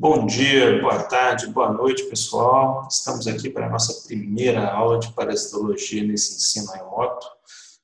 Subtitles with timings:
[0.00, 2.88] Bom dia, boa tarde, boa noite, pessoal.
[2.90, 7.26] Estamos aqui para a nossa primeira aula de parasitologia nesse ensino remoto.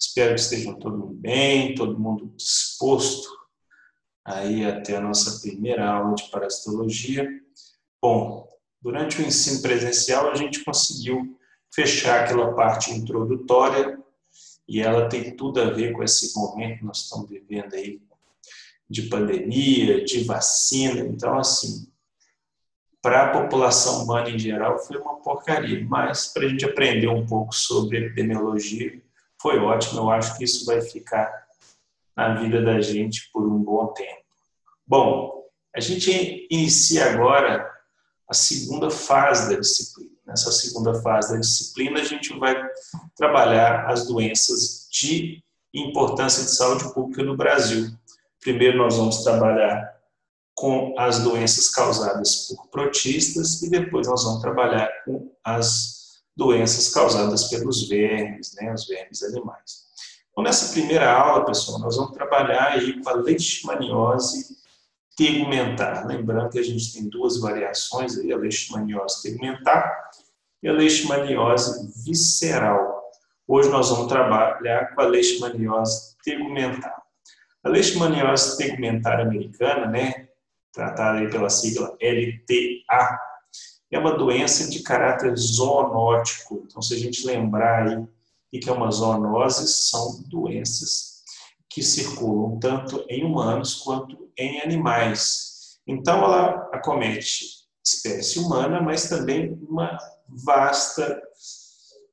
[0.01, 3.29] Espero que estejam todos bem, todo mundo disposto
[4.25, 7.29] aí até a nossa primeira aula de parasitologia.
[8.01, 8.49] Bom,
[8.81, 11.39] durante o ensino presencial a gente conseguiu
[11.71, 14.03] fechar aquela parte introdutória
[14.67, 18.01] e ela tem tudo a ver com esse momento que nós estamos vivendo aí
[18.89, 21.01] de pandemia, de vacina.
[21.01, 21.87] Então, assim,
[23.07, 27.25] para a população humana em geral foi uma porcaria, mas para a gente aprender um
[27.25, 29.01] pouco sobre epidemiologia
[29.41, 30.01] foi ótimo.
[30.01, 31.33] Eu acho que isso vai ficar
[32.17, 34.25] na vida da gente por um bom tempo.
[34.85, 37.71] Bom, a gente inicia agora
[38.29, 40.11] a segunda fase da disciplina.
[40.27, 42.61] Nessa segunda fase da disciplina, a gente vai
[43.15, 47.89] trabalhar as doenças de importância de saúde pública no Brasil.
[48.41, 49.96] Primeiro, nós vamos trabalhar
[50.57, 57.45] com as doenças causadas por protistas e depois nós vamos trabalhar com as doenças causadas
[57.45, 59.87] pelos vermes, né, os vermes animais.
[60.31, 64.57] Então, nessa primeira aula, pessoal, nós vamos trabalhar aí com a leishmaniose
[65.15, 66.07] tegumentar.
[66.07, 70.11] Lembrando que a gente tem duas variações aí, a leishmaniose tegumentar
[70.63, 73.03] e a leishmaniose visceral.
[73.47, 77.03] Hoje nós vamos trabalhar com a leishmaniose tegumentar.
[77.63, 80.26] A leishmaniose tegumentar americana, né,
[80.77, 83.19] tratada aí pela sigla LTA,
[83.91, 86.63] é uma doença de caráter zoonótico.
[86.67, 88.09] Então, se a gente lembrar aí o
[88.51, 91.23] que é uma zoonose, são doenças
[91.71, 95.79] que circulam tanto em humanos quanto em animais.
[95.87, 97.47] Então, ela acomete
[97.85, 99.97] espécie humana, mas também uma
[100.29, 101.23] vasta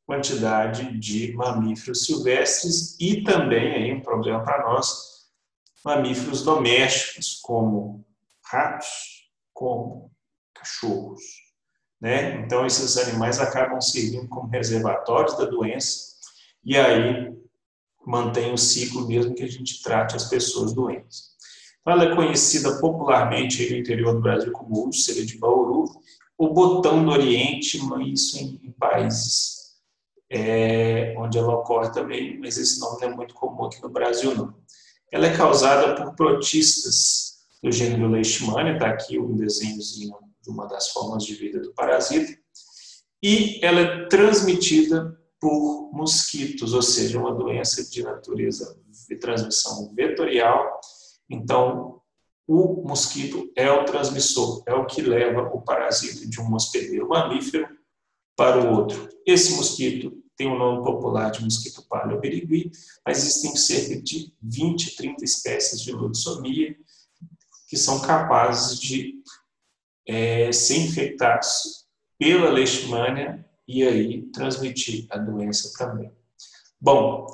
[0.06, 5.24] quantidade de mamíferos silvestres e também, aí um problema para nós,
[5.84, 8.06] mamíferos domésticos, como
[8.46, 10.12] ratos como
[10.54, 11.22] cachorros.
[12.02, 12.42] Né?
[12.42, 16.14] Então, esses animais acabam servindo como reservatórios da doença
[16.64, 17.34] e aí
[18.06, 21.34] mantém o ciclo mesmo que a gente trate as pessoas doentes.
[21.82, 25.86] Então, ela é conhecida popularmente no interior do Brasil como úlcera de Bauru,
[26.38, 27.80] o botão do Oriente,
[28.12, 29.64] isso em, países
[30.30, 34.36] é, onde ela ocorre também, mas esse nome não é muito comum aqui no Brasil,
[34.36, 34.54] não.
[35.12, 37.33] Ela é causada por protistas
[37.64, 42.38] do gênero Leishmania, está aqui um desenhozinho de uma das formas de vida do parasita,
[43.24, 50.80] e ela é transmitida por mosquitos, ou seja, uma doença de natureza de transmissão vetorial.
[51.30, 52.02] Então,
[52.46, 57.68] o mosquito é o transmissor, é o que leva o parasita de um hospedeiro mamífero
[58.36, 59.08] para o outro.
[59.26, 62.72] Esse mosquito tem o nome popular de mosquito palio birigui,
[63.06, 66.76] mas existem cerca de 20, 30 espécies de luxomia
[67.74, 69.16] que são capazes de
[70.08, 71.88] é, ser infectados
[72.20, 76.12] pela leishmania e aí transmitir a doença também.
[76.80, 77.26] Bom,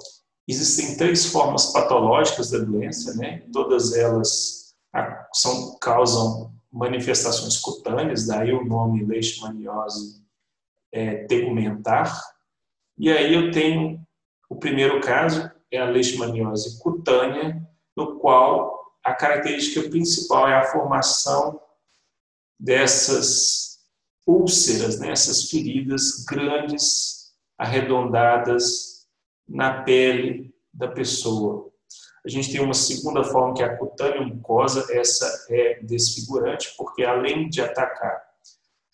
[0.48, 3.44] existem três formas patológicas da doença, né?
[3.52, 4.74] Todas elas
[5.34, 10.24] são, causam manifestações cutâneas, daí o nome leishmaniose
[10.90, 12.18] é, tegumentar.
[12.98, 14.02] E aí eu tenho
[14.50, 17.62] o primeiro caso, é a leishmaniose cutânea,
[17.94, 18.79] no qual
[19.10, 21.60] a característica principal é a formação
[22.60, 23.80] dessas
[24.26, 29.08] úlceras, né, essas feridas grandes, arredondadas
[29.48, 31.72] na pele da pessoa.
[32.24, 37.04] A gente tem uma segunda forma que é a cutânea mucosa, essa é desfigurante porque
[37.04, 38.22] além de atacar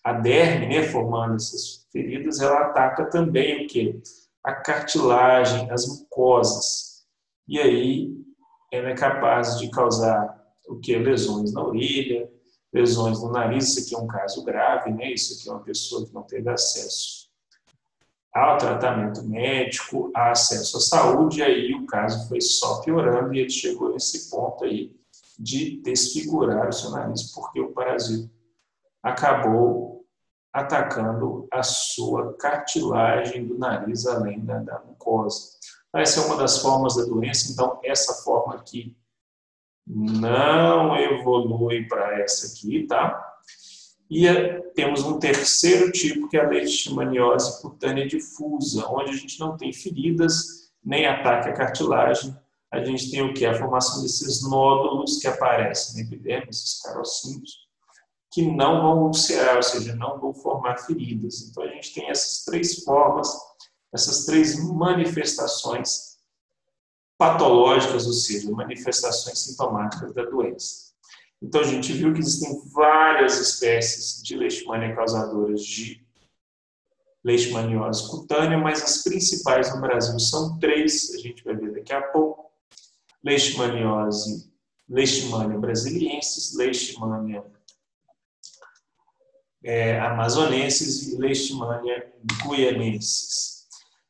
[0.02, 4.00] a derme, né, formando essas feridas, ela ataca também o que?
[4.42, 7.04] A cartilagem, as mucosas.
[7.46, 8.25] E aí
[8.76, 10.96] ela é capaz de causar o que?
[10.96, 12.30] Lesões na orelha,
[12.72, 15.12] lesões no nariz, isso aqui é um caso grave, né?
[15.12, 17.26] Isso aqui é uma pessoa que não teve acesso
[18.36, 23.40] ao tratamento médico, a acesso à saúde, e aí o caso foi só piorando e
[23.40, 24.94] ele chegou nesse ponto aí
[25.38, 28.30] de desfigurar o seu nariz, porque o parasita
[29.02, 30.04] acabou
[30.52, 35.52] atacando a sua cartilagem do nariz, além da, da mucosa.
[35.98, 38.96] Essa é uma das formas da doença, então essa forma aqui
[39.86, 43.34] não evolui para essa aqui, tá?
[44.08, 49.38] E é, temos um terceiro tipo, que é a leishmaniose cutânea difusa, onde a gente
[49.40, 52.36] não tem feridas, nem ataque à cartilagem.
[52.70, 53.44] A gente tem o que?
[53.44, 57.66] A formação desses nódulos que aparecem na epiderme, esses carocinhos,
[58.32, 61.48] que não vão ulcerar, ou seja, não vão formar feridas.
[61.48, 63.28] Então a gente tem essas três formas
[63.96, 66.18] essas três manifestações
[67.18, 70.86] patológicas, ou seja, manifestações sintomáticas da doença.
[71.42, 76.04] Então, a gente viu que existem várias espécies de leishmania causadoras de
[77.24, 82.02] leishmaniose cutânea, mas as principais no Brasil são três, a gente vai ver daqui a
[82.02, 82.52] pouco.
[83.24, 84.52] Leishmaniose,
[84.88, 87.44] Leishmania brasiliensis, Leishmania
[89.66, 92.12] é, amazonenses e Leishmania
[92.46, 93.55] guianensis.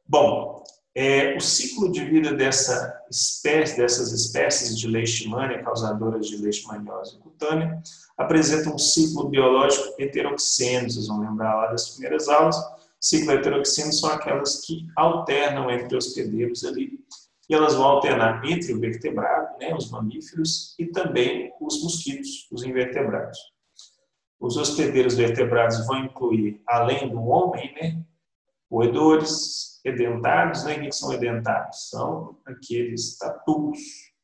[0.08, 0.62] Bom,
[0.94, 7.82] é, o ciclo de vida dessa espécie, dessas espécies de leishmania causadoras de leishmaniose cutânea
[8.16, 10.88] apresenta um ciclo biológico heteroxeno.
[10.88, 12.56] Vocês vão lembrar lá das primeiras aulas.
[13.00, 16.98] Ciclo heteroxeno são aquelas que alternam entre hospedeiros ali
[17.48, 22.64] e elas vão alternar entre o vertebrado, né, os mamíferos, e também os mosquitos, os
[22.64, 23.38] invertebrados.
[24.40, 28.04] Os hospedeiros vertebrados vão incluir, além do homem, né,
[28.70, 30.76] roedores, edentados, né?
[30.76, 31.90] O que são edentados?
[31.90, 33.78] São aqueles tatus,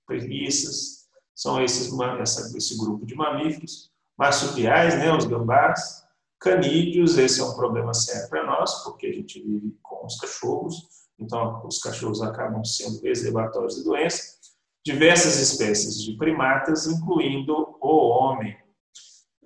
[0.06, 5.14] preguiças, são esses, essa, esse grupo de mamíferos, marsupiais, né?
[5.14, 6.03] Os gambás,
[6.41, 10.88] canídeos, esse é um problema sério para nós, porque a gente vive com os cachorros,
[11.19, 14.41] então os cachorros acabam sendo reservatórios de doença.
[14.85, 18.56] Diversas espécies de primatas, incluindo o homem.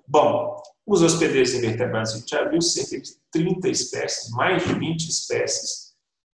[0.08, 5.08] Bom, os hospedeiros invertebrados, a gente já viu cerca de 30 espécies, mais de 20
[5.08, 5.85] espécies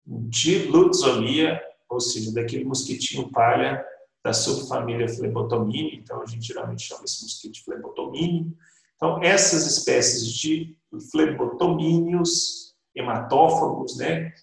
[0.08, 3.86] de lutzomia, ou seja, daquele mosquitinho palha
[4.24, 8.58] da subfamília Flebotomini, então a gente geralmente chama esse mosquito de Flebotomini.
[8.96, 10.78] Então, essas espécies de
[11.12, 14.34] flebotomíneos, hematófagos, né,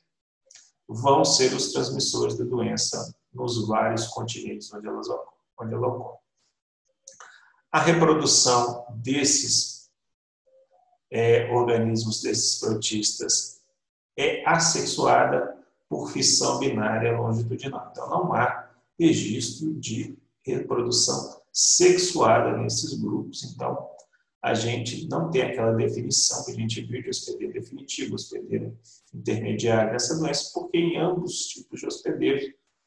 [0.89, 5.09] vão ser os transmissores da doença nos vários continentes onde elas
[5.61, 6.19] onde ela ocorre.
[7.73, 9.91] A reprodução desses
[11.11, 13.61] é, organismos, desses protistas,
[14.17, 15.54] é assexuada
[15.89, 17.89] por fissão binária longitudinal.
[17.91, 23.45] Então, não há registro de reprodução sexuada nesses grupos.
[23.45, 23.89] Então,
[24.43, 28.79] a gente não tem aquela definição que a gente viu de hospedeiro definitivo, hospedeiro
[29.15, 32.45] intermediário dessa doença, porque em ambos os tipos de hospedeiros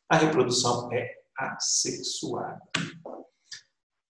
[0.07, 2.61] a reprodução é assexuada.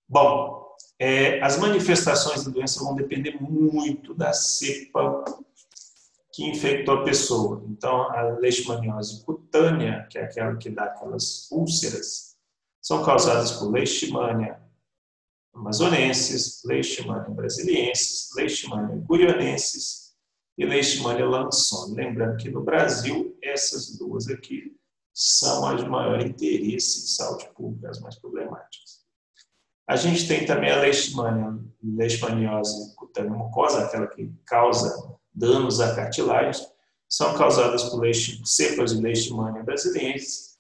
[0.10, 0.68] Bom,
[1.00, 5.24] é, as manifestações da doença vão depender muito da cepa
[6.38, 7.66] que infectou a pessoa.
[7.68, 12.38] Então, a leishmaniose cutânea, que é aquela que dá aquelas úlceras,
[12.80, 14.62] são causadas por leishmania
[15.52, 20.16] amazonensis, leishmania brasiliensis, leishmania guianensis
[20.56, 21.96] e leishmania lansoni.
[21.96, 24.78] Lembrando que no Brasil, essas duas aqui
[25.12, 29.04] são as de maior interesse em saúde pública, as mais problemáticas.
[29.88, 36.68] A gente tem também a leishmania, leishmaniose cutânea mucosa, aquela que causa danos a cartilagens
[37.08, 38.04] são causadas por
[38.44, 40.58] cepas de leishmania brasiliensis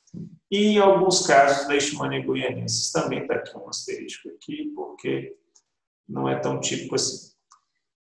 [0.50, 2.92] e, em alguns casos, leishmania guianensis.
[2.92, 5.36] Também está aqui um asterisco aqui, porque
[6.08, 7.32] não é tão típico assim.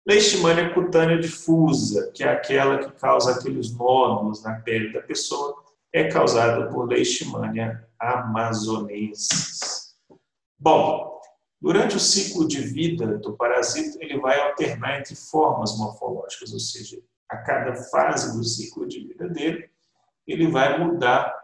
[0.06, 5.54] Leishmania cutânea difusa, que é aquela que causa aqueles nódulos na pele da pessoa,
[5.92, 9.94] é causada por leishmania amazonensis.
[10.58, 11.09] Bom,
[11.60, 16.98] Durante o ciclo de vida do parasita, ele vai alternar entre formas morfológicas, ou seja,
[17.28, 19.68] a cada fase do ciclo de vida dele,
[20.26, 21.34] ele vai mudar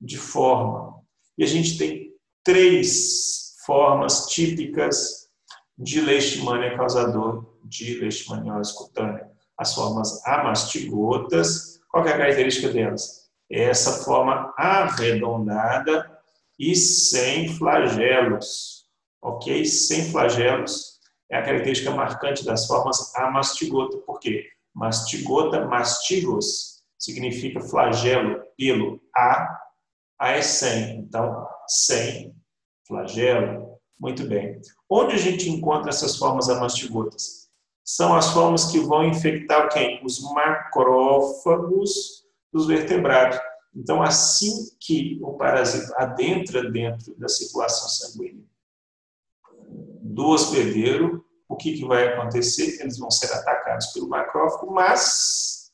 [0.00, 1.02] de forma.
[1.36, 5.28] E a gente tem três formas típicas
[5.76, 9.28] de leishmania causador de leishmaniose cutânea.
[9.58, 13.28] As formas amastigotas, qual é a característica delas?
[13.50, 16.18] É essa forma arredondada
[16.58, 18.81] e sem flagelos
[19.22, 19.64] ok?
[19.64, 20.98] Sem flagelos,
[21.30, 23.96] é a característica marcante das formas amastigota.
[23.98, 24.44] Por quê?
[24.74, 29.00] Mastigota, mastigos, significa flagelo, pelo.
[29.16, 29.58] A,
[30.18, 30.98] A é sem.
[30.98, 32.34] Então, sem
[32.86, 33.78] flagelo.
[33.98, 34.60] Muito bem.
[34.90, 37.48] Onde a gente encontra essas formas amastigotas?
[37.84, 40.04] São as formas que vão infectar quem?
[40.04, 43.38] Os macrófagos dos vertebrados.
[43.74, 48.51] Então, assim que o parasita adentra dentro da circulação sanguínea
[50.12, 52.80] do hospedeiro, o que, que vai acontecer?
[52.80, 55.72] Eles vão ser atacados pelo macrófago, mas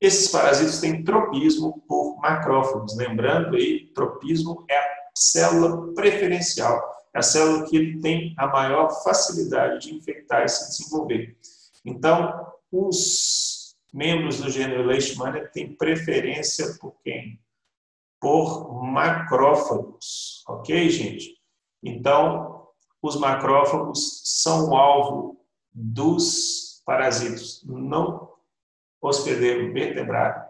[0.00, 2.96] esses parasitas têm tropismo por macrófagos.
[2.96, 6.80] Lembrando aí, tropismo é a célula preferencial,
[7.14, 11.36] é a célula que ele tem a maior facilidade de infectar e se desenvolver.
[11.84, 17.40] Então, os membros do gênero Leishmania têm preferência por quem?
[18.20, 21.36] Por macrófagos, ok, gente?
[21.82, 22.55] Então,
[23.02, 25.40] os macrófagos são o alvo
[25.72, 28.30] dos parasitos não
[29.00, 30.46] hospedeiro vertebrado.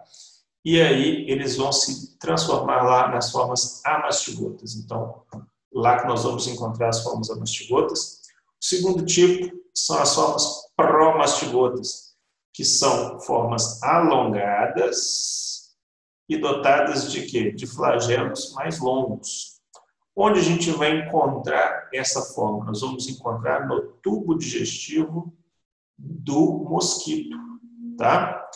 [0.64, 4.74] E aí eles vão se transformar lá nas formas amastigotas.
[4.74, 5.22] Então,
[5.72, 8.22] lá que nós vamos encontrar as formas amastigotas.
[8.60, 12.16] O segundo tipo são as formas promastigotas,
[12.52, 15.76] que são formas alongadas
[16.28, 17.52] e dotadas de quê?
[17.52, 19.55] De flagelos mais longos.
[20.18, 22.64] Onde a gente vai encontrar essa forma?
[22.64, 25.30] Nós vamos encontrar no tubo digestivo
[25.98, 27.36] do mosquito,
[27.98, 28.48] tá?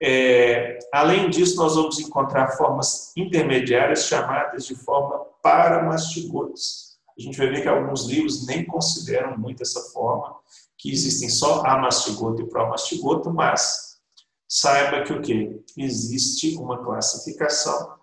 [0.00, 6.96] É, além disso, nós vamos encontrar formas intermediárias chamadas de forma paramastigotas.
[7.18, 10.36] A gente vai ver que alguns livros nem consideram muito essa forma,
[10.78, 13.98] que existem só amastigoto e promastigoto, mas
[14.46, 17.94] saiba que o que existe uma classificação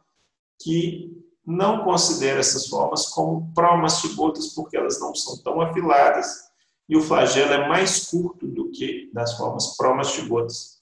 [0.62, 6.52] que não considera essas formas como promastigotas porque elas não são tão afiladas
[6.88, 10.78] e o flagelo é mais curto do que das formas promastigotas.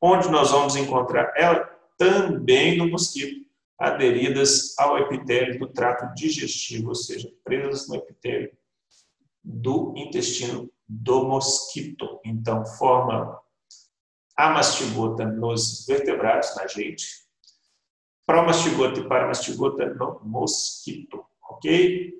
[0.00, 1.64] Onde nós vamos encontrar ela?
[1.96, 3.46] Também no mosquito,
[3.78, 8.52] aderidas ao epitélio do trato digestivo, ou seja, presas no epitélio
[9.42, 12.20] do intestino do mosquito.
[12.24, 13.40] Então, forma
[14.36, 17.25] a mastigota nos vertebrados, na gente,
[18.26, 22.12] promastigota e paramastigota no mosquito, ok?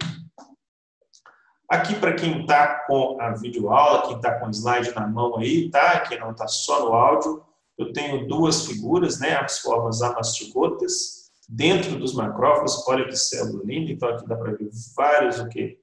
[1.69, 5.69] Aqui, para quem está com a videoaula, quem está com o slide na mão aí,
[5.69, 5.99] tá?
[6.01, 7.45] Quem não está só no áudio,
[7.77, 9.35] eu tenho duas figuras, né?
[9.35, 12.87] As formas amastigotas dentro dos macrófagos.
[12.87, 13.91] Olha que célula linda.
[13.91, 15.81] Então, aqui dá para ver vários o quê?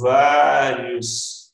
[0.00, 1.52] Vários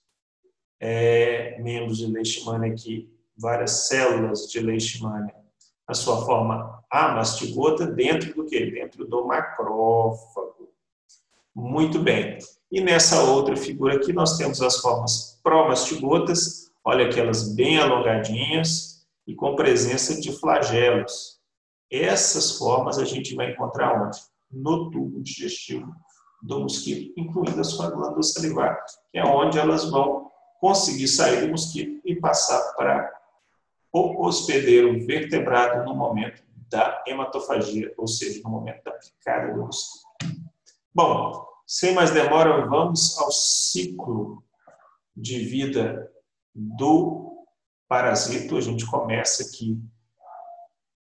[0.78, 5.34] é, membros de leishmania aqui, várias células de leishmania,
[5.86, 8.70] a sua forma amastigota dentro do que?
[8.70, 10.68] Dentro do macrófago.
[11.54, 12.38] Muito bem.
[12.70, 19.34] E nessa outra figura aqui nós temos as formas promastigotas, olha aquelas bem alongadinhas e
[19.34, 21.38] com presença de flagelos.
[21.90, 24.18] Essas formas a gente vai encontrar onde?
[24.50, 25.92] No tubo digestivo
[26.42, 28.82] do mosquito, incluindo a sua glândula salivar,
[29.12, 30.30] que é onde elas vão
[30.60, 33.12] conseguir sair do mosquito e passar para
[33.92, 40.06] o hospedeiro vertebrado no momento da hematofagia, ou seja, no momento da picada do mosquito.
[40.94, 44.42] Bom, sem mais demora, vamos ao ciclo
[45.16, 46.10] de vida
[46.54, 47.44] do
[47.88, 48.56] parasito.
[48.56, 49.78] A gente começa aqui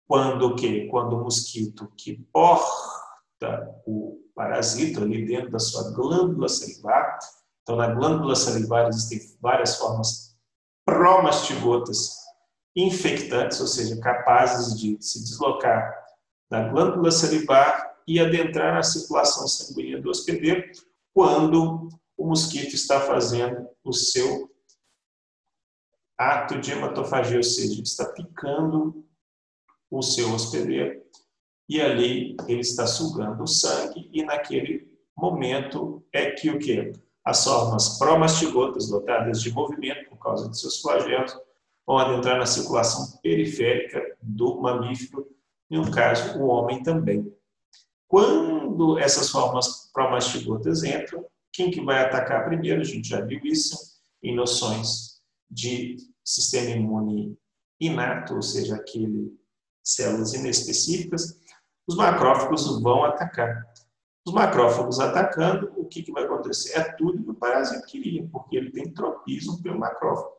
[0.07, 0.87] quando o quê?
[0.91, 7.17] Quando o mosquito que porta o parasito ali dentro da sua glândula salivar
[7.63, 10.37] então, na glândula salivar existem várias formas
[10.85, 12.22] promastigotas
[12.75, 16.03] infectantes, ou seja, capazes de se deslocar
[16.49, 20.63] da glândula salivar e adentrar na circulação sanguínea do hospedeiro
[21.13, 24.51] quando o mosquito está fazendo o seu
[26.17, 29.05] ato de hematofagia, ou seja, está picando
[29.89, 31.03] o seu hospedeiro
[31.67, 36.91] e ali ele está sugando o sangue e naquele momento é que o que
[37.23, 41.35] as formas promastigotas dotadas de movimento por causa de seus flagelos
[41.85, 45.27] vão adentrar na circulação periférica do mamífero,
[45.69, 47.31] e no caso, o homem também.
[48.07, 52.81] Quando essas formas promastigotas entram, quem que vai atacar primeiro?
[52.81, 53.75] A gente já viu isso
[54.21, 57.37] em noções de sistema imune
[57.79, 59.37] inato, ou seja, aquele
[59.83, 61.39] células inespecíficas,
[61.85, 63.65] os macrófagos vão atacar.
[64.25, 66.79] Os macrófagos atacando, o que, que vai acontecer?
[66.79, 70.37] É tudo que o parasita queria, porque ele tem tropismo pelo macrófago.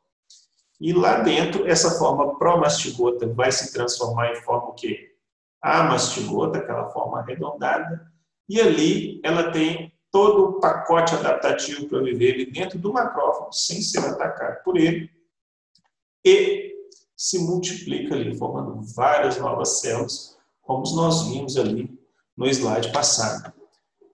[0.80, 5.14] E lá dentro, essa forma promastigota vai se transformar em forma o quê?
[5.62, 8.12] Amastigota, aquela forma arredondada,
[8.48, 13.80] e ali ela tem todo o pacote adaptativo para viver ali dentro do macrófago, sem
[13.80, 15.10] ser atacado por ele,
[16.24, 16.74] e
[17.16, 21.98] se multiplica ali, formando várias novas células, como nós vimos ali
[22.36, 23.52] no slide passado.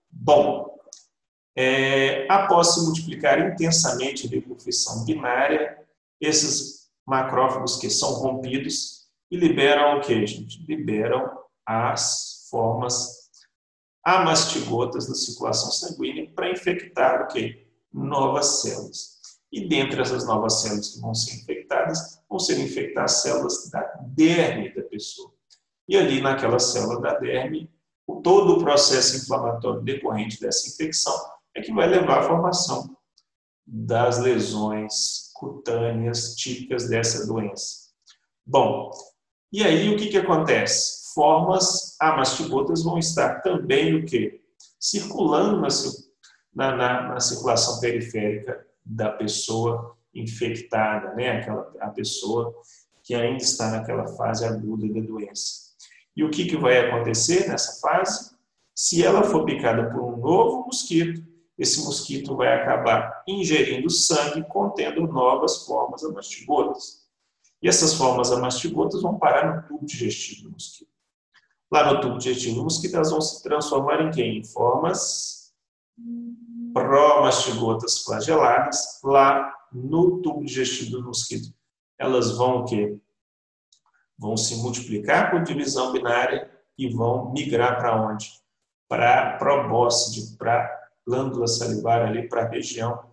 [0.09, 0.77] Bom,
[1.55, 5.80] é, após se multiplicar intensamente de por fissão binária,
[6.21, 10.63] esses macrófagos que são rompidos e liberam o que, gente?
[10.67, 11.29] Liberam
[11.65, 13.21] as formas
[14.03, 17.67] amastigotas da circulação sanguínea para infectar o que?
[17.91, 19.19] Novas células.
[19.51, 24.73] E dentre essas novas células que vão ser infectadas, vão ser infectadas células da derme
[24.73, 25.33] da pessoa.
[25.87, 27.69] E ali naquela célula da derme,
[28.23, 31.13] todo o processo inflamatório decorrente dessa infecção
[31.55, 32.95] é que vai levar à formação
[33.65, 37.89] das lesões cutâneas típicas dessa doença.
[38.45, 38.91] Bom,
[39.51, 41.11] e aí o que, que acontece?
[41.15, 44.39] Formas amastigotas vão estar também o quê?
[44.79, 45.59] Circulando
[46.53, 51.39] na, na, na circulação periférica da pessoa infectada, né?
[51.39, 52.53] Aquela, a pessoa
[53.03, 55.71] que ainda está naquela fase aguda da doença.
[56.15, 58.31] E o que, que vai acontecer nessa fase?
[58.75, 61.30] Se ela for picada por um novo mosquito,
[61.61, 67.05] esse mosquito vai acabar ingerindo sangue contendo novas formas amastigotas.
[67.61, 70.89] E essas formas amastigotas vão parar no tubo digestivo do mosquito.
[71.71, 74.23] Lá no tubo digestivo do mosquito, elas vão se transformar em quê?
[74.23, 75.53] Em formas
[76.73, 81.53] promastigotas flageladas lá no tubo digestivo do mosquito.
[81.95, 82.99] Elas vão o quê?
[84.17, 88.31] Vão se multiplicar por divisão binária e vão migrar para onde?
[88.87, 93.11] Para probóscide, para glândula salivar ali para a região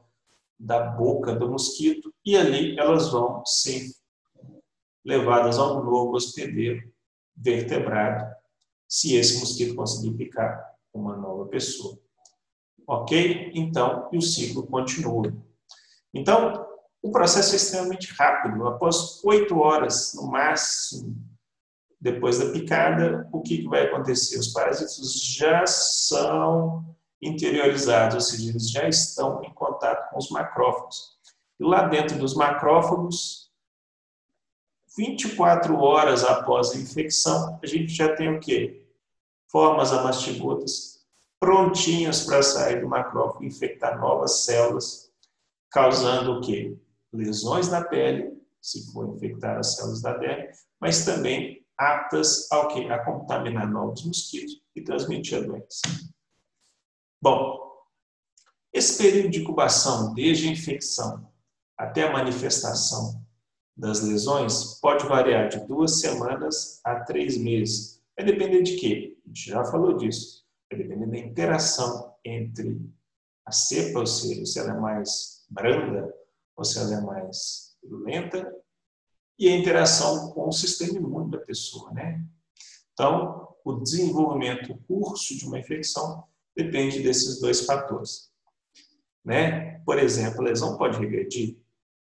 [0.59, 3.91] da boca do mosquito e ali elas vão ser
[5.05, 6.93] levadas a um novo hospedeiro
[7.37, 8.35] vertebrado,
[8.89, 11.99] se esse mosquito conseguir picar uma nova pessoa.
[12.87, 13.53] Ok?
[13.55, 15.33] Então, e o ciclo continua.
[16.13, 16.67] Então,
[17.03, 18.67] o processo é extremamente rápido.
[18.67, 21.17] Após oito horas, no máximo,
[22.01, 24.39] depois da picada, o que, vai acontecer?
[24.39, 31.19] Os parasitas já são interiorizados, ou seja, eles já estão em contato com os macrófagos.
[31.59, 33.51] E lá dentro dos macrófagos,
[34.97, 38.87] 24 horas após a infecção, a gente já tem o quê?
[39.51, 40.99] Formas amastigotas
[41.41, 45.11] prontinhas para sair do macrófago e infectar novas células,
[45.71, 46.77] causando o quê?
[47.13, 52.89] Lesões na pele, se for infectar as células da pele, mas também aptas ao quê?
[52.91, 55.81] A contaminar novos mosquitos e transmitir a doença.
[57.21, 57.59] Bom,
[58.73, 61.29] esse período de incubação, desde a infecção
[61.77, 63.25] até a manifestação
[63.77, 68.03] das lesões, pode variar de duas semanas a três meses.
[68.17, 69.17] Vai depender de quê?
[69.25, 70.45] A gente já falou disso.
[70.71, 72.81] Vai depender da interação entre
[73.45, 76.15] a cepa, ou seja, se ela é mais branda
[76.57, 78.53] ou se ela é mais lenta,
[79.39, 82.25] e a interação com o sistema imune da pessoa, né?
[82.93, 86.28] Então, o desenvolvimento, o curso de uma infecção
[86.59, 88.33] depende desses dois fatores.
[89.25, 89.79] Né?
[89.85, 91.57] Por exemplo, a lesão pode regredir,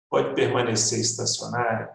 [0.07, 1.91] pode permanecer estacionária,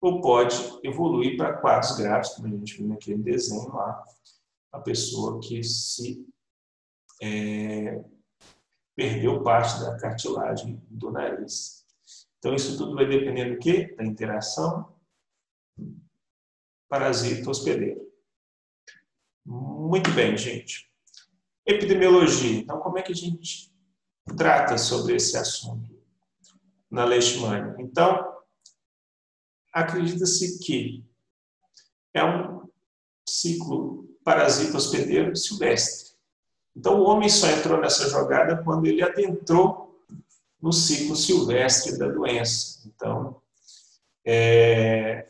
[0.00, 4.04] ou pode evoluir para quadros graves, como a gente viu naquele desenho lá,
[4.72, 6.26] a pessoa que se
[7.22, 8.04] é,
[8.96, 11.86] perdeu parte da cartilagem do nariz.
[12.38, 13.94] Então, isso tudo vai depender do quê?
[13.96, 14.92] Da interação
[16.88, 18.06] parasita-hospedeiro.
[19.44, 20.90] Muito bem, gente.
[21.66, 22.58] Epidemiologia.
[22.58, 23.72] Então, como é que a gente
[24.36, 25.90] trata sobre esse assunto
[26.90, 27.74] na leishmania?
[27.78, 28.36] Então,
[29.72, 31.04] acredita-se que
[32.14, 32.66] é um
[33.28, 36.16] ciclo parasita hospedeiro silvestre.
[36.74, 40.04] Então, o homem só entrou nessa jogada quando ele adentrou
[40.60, 42.82] no ciclo silvestre da doença.
[42.86, 43.40] Então,
[44.24, 45.26] é,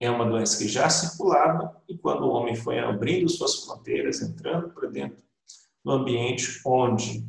[0.00, 4.70] é uma doença que já circulava e quando o homem foi abrindo suas fronteiras, entrando
[4.70, 5.22] para dentro
[5.84, 7.26] do ambiente onde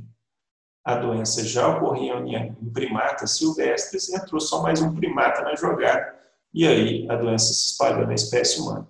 [0.84, 6.18] a doença já ocorria em primatas silvestres, entrou só mais um primata na jogada
[6.54, 8.88] e aí a doença se espalhou na espécie humana.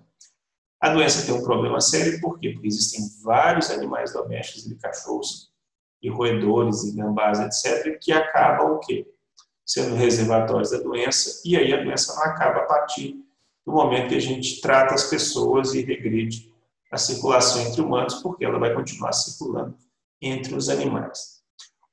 [0.80, 2.50] A doença tem um problema sério, por quê?
[2.52, 5.50] Porque existem vários animais domésticos, de cachorros,
[6.02, 9.06] e roedores, e gambás, etc., que acabam o quê?
[9.66, 13.22] Sendo reservatórios da doença, e aí a doença não acaba a partir
[13.66, 16.52] no momento que a gente trata as pessoas e regride
[16.90, 19.76] a circulação entre humanos, porque ela vai continuar circulando
[20.20, 21.40] entre os animais.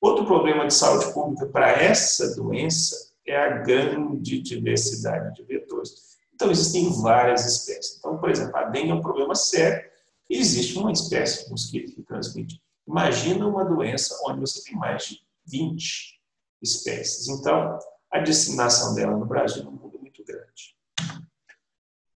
[0.01, 6.17] Outro problema de saúde pública para essa doença é a grande diversidade de vetores.
[6.33, 7.97] Então, existem várias espécies.
[7.97, 9.89] Então, por exemplo, a dengue é um problema sério
[10.29, 12.61] e existe uma espécie de mosquito que transmite.
[12.87, 16.21] Imagina uma doença onde você tem mais de 20
[16.61, 17.27] espécies.
[17.27, 17.77] Então,
[18.11, 20.76] a disseminação dela no Brasil é mundo muito grande.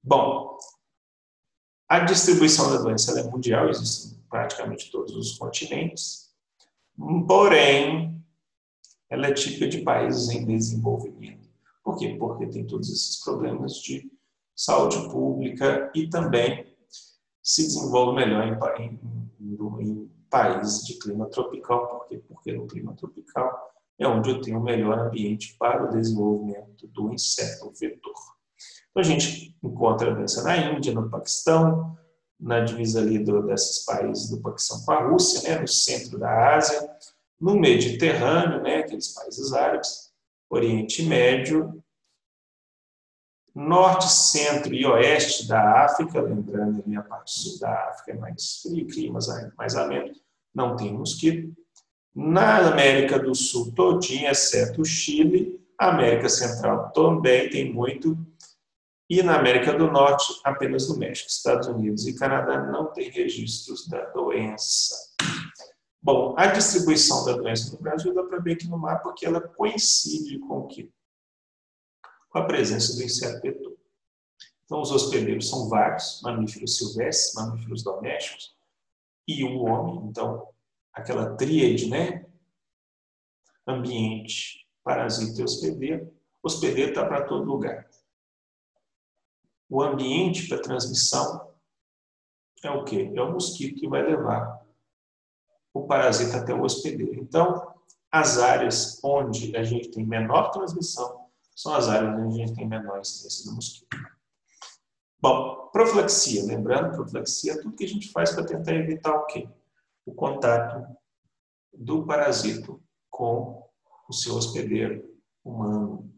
[0.08, 0.56] Bom,
[1.86, 6.30] a distribuição da doença é mundial, existe em praticamente todos os continentes,
[7.26, 8.18] porém,
[9.10, 11.46] ela é típica de países em desenvolvimento.
[11.84, 12.16] Por quê?
[12.18, 14.10] Porque tem todos esses problemas de
[14.56, 16.74] saúde pública e também
[17.42, 18.46] se desenvolve melhor
[18.80, 18.98] em,
[19.38, 21.86] em, em países de clima tropical.
[21.86, 22.22] Por quê?
[22.26, 27.12] Porque no clima tropical é onde eu tenho o melhor ambiente para o desenvolvimento do
[27.12, 28.37] inseto vetor.
[28.98, 31.96] Então, a gente encontra doença na Índia, no Paquistão,
[32.38, 36.56] na divisa ali do, desses países do Paquistão com a Rússia, né, no centro da
[36.56, 36.90] Ásia,
[37.40, 40.12] no Mediterrâneo, né, aqueles países árabes,
[40.50, 41.80] Oriente Médio,
[43.54, 48.62] norte, centro e oeste da África, lembrando ali a parte sul da África é mais
[48.62, 50.20] frio, climas mais amenos,
[50.52, 51.56] não tem mosquito.
[52.12, 58.18] Na América do Sul todinha, exceto o Chile, a América Central também tem muito
[59.08, 61.30] E na América do Norte, apenas no México.
[61.30, 64.94] Estados Unidos e Canadá não têm registros da doença.
[66.02, 69.40] Bom, a distribuição da doença no Brasil dá para ver aqui no mapa que ela
[69.40, 70.90] coincide com o quê?
[72.30, 73.78] Com a presença do inseto.
[74.64, 78.54] Então, os hospedeiros são vários, mamíferos silvestres, mamíferos domésticos
[79.26, 80.06] e o homem.
[80.06, 80.46] Então,
[80.92, 82.26] aquela tríade, né?
[83.66, 86.14] Ambiente, parasita e hospedeiro.
[86.42, 87.88] Hospedeiro está para todo lugar.
[89.68, 91.52] O ambiente para transmissão
[92.62, 93.12] é o quê?
[93.14, 94.66] É o mosquito que vai levar
[95.72, 97.20] o parasita até o hospedeiro.
[97.20, 97.74] Então,
[98.10, 102.66] as áreas onde a gente tem menor transmissão são as áreas onde a gente tem
[102.66, 103.88] menor incidência do mosquito.
[105.20, 109.48] Bom, profilaxia, lembrando, profilaxia é tudo que a gente faz para tentar evitar o quê?
[110.06, 110.96] O contato
[111.72, 113.68] do parasito com
[114.08, 116.12] o seu hospedeiro humano.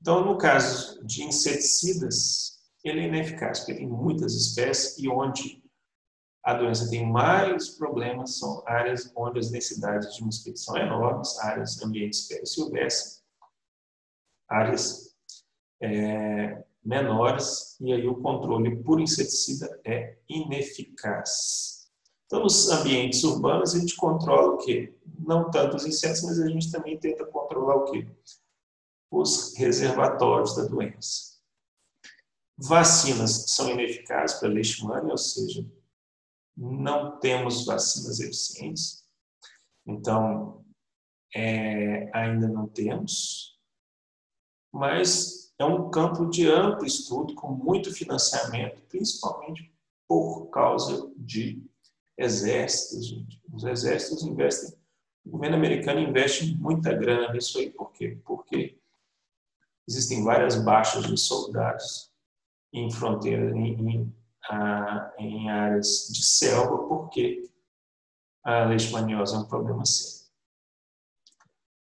[0.00, 5.62] Então, no caso de inseticidas, ele é ineficaz, porque tem muitas espécies e onde
[6.44, 11.82] a doença tem mais problemas são áreas onde as densidades de mosquitos são enormes, áreas
[11.82, 13.24] ambientes silvestres,
[14.48, 15.16] áreas
[15.82, 21.90] é, menores, e aí o controle por inseticida é ineficaz.
[22.26, 24.94] Então, nos ambientes urbanos, a gente controla o quê?
[25.18, 28.06] Não tanto os insetos, mas a gente também tenta controlar o quê?
[29.10, 31.36] Os reservatórios da doença.
[32.58, 35.64] Vacinas são ineficazes para leishmania, ou seja,
[36.56, 39.04] não temos vacinas eficientes.
[39.86, 40.64] Então,
[41.34, 43.58] é, ainda não temos,
[44.72, 49.72] mas é um campo de amplo estudo, com muito financiamento, principalmente
[50.08, 51.62] por causa de
[52.16, 53.24] exércitos.
[53.52, 54.78] Os exércitos investem,
[55.24, 58.18] o governo americano investe muita grana nisso aí, por quê?
[58.24, 58.78] Porque
[59.88, 62.10] existem várias baixas de soldados
[62.72, 64.14] em fronteiras, em, em,
[65.18, 67.50] em áreas de selva, porque
[68.44, 70.26] a leishmaniose é um problema sério.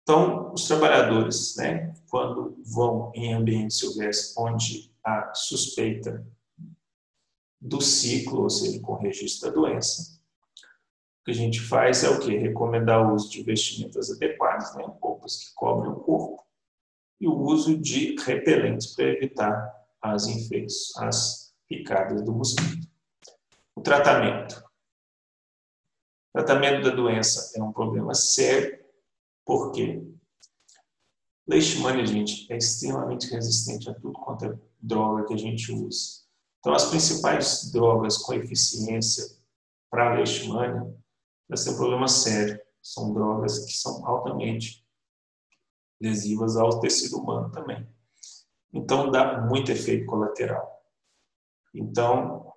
[0.02, 6.26] Então, os trabalhadores, né, quando vão em ambiente silvestre onde há suspeita
[7.60, 10.20] do ciclo, ou seja, com registro da doença,
[11.20, 12.36] o que a gente faz é o que?
[12.36, 16.41] Recomendar o uso de vestimentas adequadas, né, roupas que cobrem o corpo,
[17.22, 22.88] e o uso de repelentes para evitar as infecções, as picadas do mosquito.
[23.76, 24.60] O tratamento.
[26.34, 28.76] O tratamento da doença é um problema sério,
[29.44, 30.02] por quê?
[31.46, 36.22] Leishmania, gente, é extremamente resistente a tudo quanto é droga que a gente usa.
[36.58, 39.24] Então, as principais drogas com eficiência
[39.88, 40.92] para leishmania,
[41.48, 42.60] elas têm um problema sério.
[42.82, 44.81] São drogas que são altamente
[46.02, 47.88] lesivas ao tecido humano também.
[48.72, 50.82] Então, dá muito efeito colateral.
[51.74, 52.52] Então,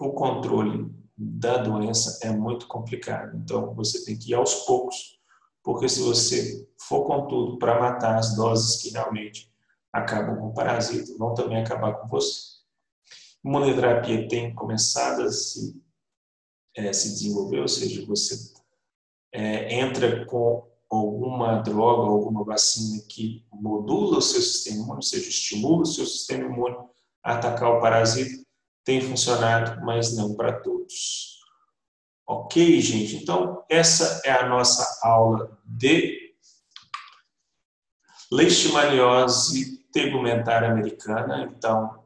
[0.00, 3.36] o controle da doença é muito complicado.
[3.36, 5.20] Então, você tem que ir aos poucos
[5.62, 9.52] porque se você for com tudo para matar as doses que realmente
[9.92, 12.60] acabam com o parasita, vão também acabar com você.
[13.44, 15.80] A imunoterapia tem começado a se,
[16.74, 18.54] é, se desenvolver, ou seja, você
[19.32, 25.28] é, entra com alguma droga, alguma vacina que modula o seu sistema imune, ou seja,
[25.28, 26.76] estimula o seu sistema imune
[27.22, 28.44] a atacar o parasita,
[28.84, 31.38] tem funcionado, mas não para todos.
[32.26, 33.16] Ok, gente?
[33.16, 36.34] Então, essa é a nossa aula de
[38.32, 41.52] leishmaniose tegumentar americana.
[41.56, 42.02] Então,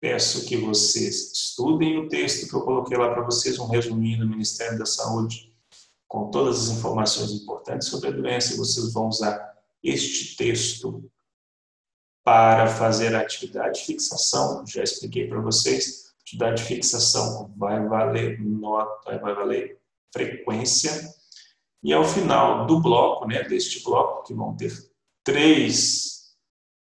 [0.00, 4.28] peço que vocês estudem o texto que eu coloquei lá para vocês, um resuminho do
[4.28, 5.55] Ministério da Saúde,
[6.08, 8.56] com todas as informações importantes sobre a doença.
[8.56, 11.10] Vocês vão usar este texto
[12.24, 14.64] para fazer a atividade de fixação.
[14.66, 19.78] Já expliquei para vocês Atividade de fixação vai valer nota, vai valer
[20.12, 20.90] frequência.
[21.84, 24.72] E ao final do bloco, né, deste bloco, que vão ter
[25.22, 26.34] três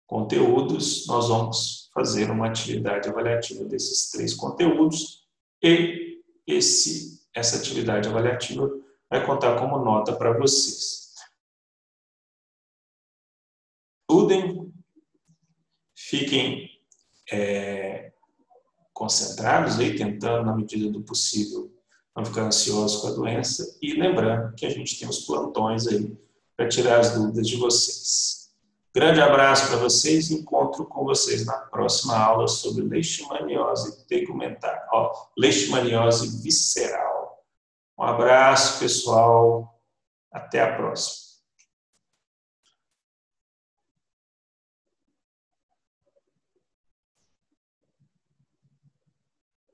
[0.05, 5.23] conteúdos, nós vamos fazer uma atividade avaliativa desses três conteúdos
[5.63, 8.69] e esse, essa atividade avaliativa
[9.09, 11.15] vai contar como nota para vocês.
[14.01, 14.73] Estudem,
[15.95, 16.69] fiquem
[17.31, 18.11] é,
[18.93, 21.71] concentrados aí, tentando, na medida do possível,
[22.15, 26.17] não ficar ansiosos com a doença e lembrando que a gente tem os plantões aí
[26.57, 28.51] para tirar as dúvidas de vocês.
[28.93, 36.41] Grande abraço para vocês encontro com vocês na próxima aula sobre leishmaniose tegumentar, ó, leishmaniose
[36.41, 37.18] visceral.
[37.99, 39.77] Um abraço, pessoal.
[40.31, 41.28] Até a próxima.